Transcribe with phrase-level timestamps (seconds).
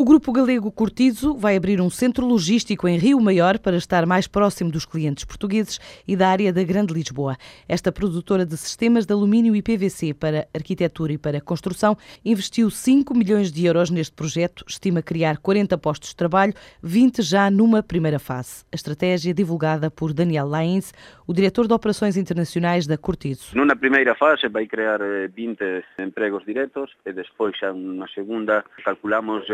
[0.00, 4.26] O grupo galego Cortizo vai abrir um centro logístico em Rio Maior para estar mais
[4.26, 7.36] próximo dos clientes portugueses e da área da Grande Lisboa.
[7.68, 13.14] Esta produtora de sistemas de alumínio e PVC para arquitetura e para construção investiu 5
[13.14, 18.18] milhões de euros neste projeto, estima criar 40 postos de trabalho, 20 já numa primeira
[18.18, 18.64] fase.
[18.72, 20.94] A estratégia divulgada por Daniel Lains,
[21.26, 23.54] o diretor de operações internacionais da Cortizo.
[23.54, 29.44] Numa primeira fase vai criar 20 eh, empregos diretos e depois, na segunda, calculamos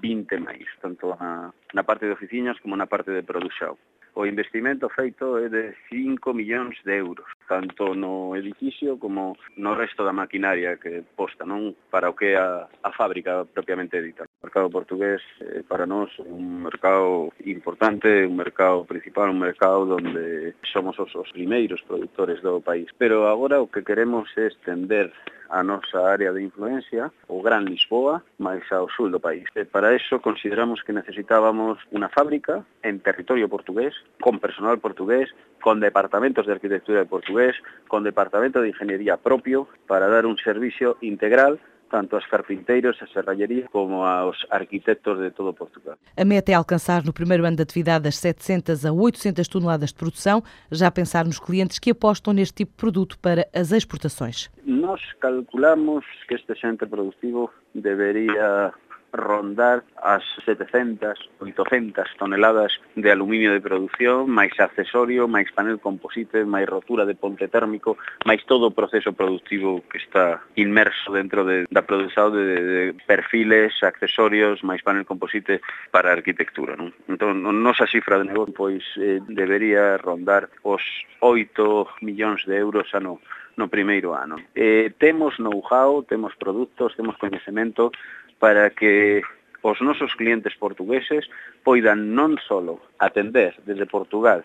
[0.00, 3.78] 20 máis, tanto na, na parte de oficinas como na parte de produxao.
[4.16, 10.04] O investimento feito é de 5 millóns de euros, tanto no edificio como no resto
[10.04, 14.30] da maquinaria que posta, non para o que é a, a fábrica propiamente dita.
[14.38, 19.98] O mercado portugués é para nós é un mercado importante, un mercado principal, un mercado
[19.98, 22.86] onde somos os, os primeiros produtores do país.
[22.94, 25.10] Pero agora o que queremos é estender
[25.50, 29.44] a nosa área de influencia, o Gran Lisboa, máis ao sul do país.
[29.54, 35.80] E para eso consideramos que necesitábamos unha fábrica en territorio portugués, con personal portugués, con
[35.80, 37.56] departamentos de arquitectura de portugués,
[37.88, 41.60] con departamento de ingeniería propio, para dar un servicio integral
[41.94, 45.96] tanto aos carpinteiros, a serralheria, como aos arquitectos de todo Portugal.
[46.16, 49.94] A meta é alcançar no primeiro ano de atividade das 700 a 800 toneladas de
[49.94, 54.50] produção, já a pensar nos clientes que apostam neste tipo de produto para as exportações.
[54.64, 58.74] Nós calculamos que este centro produtivo deveria
[59.14, 66.66] rondar as 700, 800 toneladas de aluminio de produción, máis accesorio, máis panel composite, máis
[66.66, 71.86] rotura de ponte térmico, máis todo o proceso productivo que está inmerso dentro de, da
[71.86, 75.62] produção de, de perfiles, accesorios, máis panel composite
[75.94, 76.74] para a arquitectura.
[76.74, 76.90] Non?
[77.06, 80.82] Entón, nosa cifra de negocio pois, eh, debería rondar os
[81.20, 83.22] 8 millóns de euros ano
[83.56, 84.36] no primeiro ano.
[84.54, 87.92] Eh, temos know-how, temos produtos, temos coñecemento
[88.38, 89.22] para que
[89.62, 91.24] os nosos clientes portugueses
[91.64, 92.60] poidan non só
[93.00, 94.44] atender desde Portugal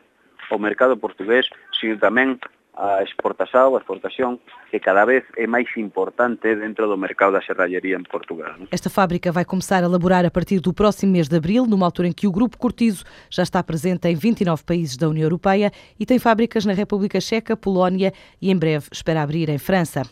[0.50, 2.42] o mercado portugués, sino tamén
[2.80, 4.40] a exportación, a exportación
[4.72, 8.56] que cada vez é máis importante dentro do mercado da serralhería en Portugal.
[8.72, 12.08] Esta fábrica vai começar a elaborar a partir do próximo mês de abril, numa altura
[12.08, 16.06] em que o Grupo Cortizo já está presente em 29 países da União Europeia e
[16.06, 20.04] tem fábricas na República Checa, Polónia e em breve espera abrir em França.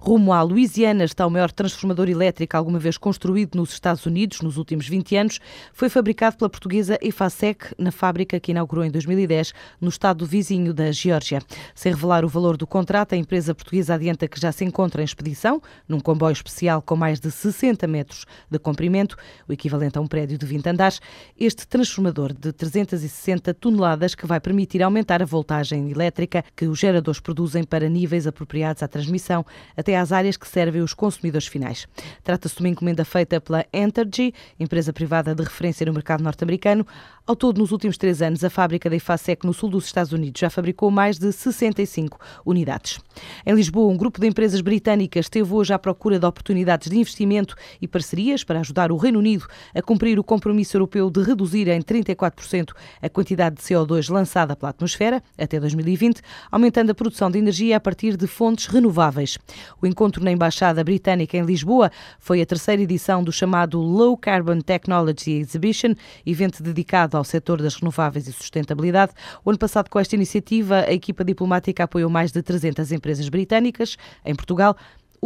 [0.00, 4.56] Rumo à Louisiana está o maior transformador elétrico alguma vez construído nos Estados Unidos nos
[4.56, 5.40] últimos 20 anos.
[5.74, 10.90] Foi fabricado pela portuguesa EFASEC na fábrica que inaugurou em 2010 no estado vizinho da
[10.90, 11.40] Geórgia.
[11.74, 15.06] Sem revelar o valor do contrato, a empresa portuguesa adianta que já se encontra em
[15.06, 19.16] expedição, num comboio especial com mais de 60 metros de comprimento,
[19.48, 21.00] o equivalente a um prédio de 20 andares,
[21.40, 27.20] este transformador de 360 toneladas que vai permitir aumentar a voltagem elétrica que os geradores
[27.20, 31.88] produzem para níveis apropriados à transmissão até às áreas que servem os consumidores finais.
[32.22, 36.86] Trata-se de uma encomenda feita pela Entergy, empresa privada de referência no mercado norte-americano.
[37.26, 40.38] Ao todo, nos últimos três anos, a fábrica da IFASEC no sul dos Estados Unidos
[40.38, 42.03] já fabricou mais de 65
[42.44, 42.98] unidades.
[43.44, 47.54] Em Lisboa, um grupo de empresas britânicas esteve hoje à procura de oportunidades de investimento
[47.80, 51.80] e parcerias para ajudar o Reino Unido a cumprir o compromisso europeu de reduzir em
[51.80, 56.20] 34% a quantidade de CO2 lançada pela atmosfera até 2020,
[56.50, 59.38] aumentando a produção de energia a partir de fontes renováveis.
[59.80, 64.60] O encontro na Embaixada Britânica em Lisboa foi a terceira edição do chamado Low Carbon
[64.60, 65.94] Technology Exhibition,
[66.24, 69.12] evento dedicado ao setor das renováveis e sustentabilidade.
[69.44, 73.96] O ano passado, com esta iniciativa, a equipa diplomática apoiou mais de 300 empresas britânicas
[74.24, 74.76] em Portugal.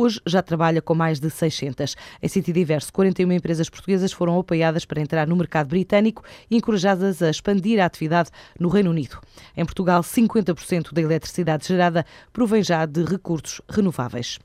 [0.00, 1.96] Hoje já trabalha com mais de 600.
[2.22, 7.20] Em sentido diverso, 41 empresas portuguesas foram apoiadas para entrar no mercado britânico e encorajadas
[7.20, 8.30] a expandir a atividade
[8.60, 9.18] no Reino Unido.
[9.56, 14.38] Em Portugal, 50% da eletricidade gerada provém já de recursos renováveis.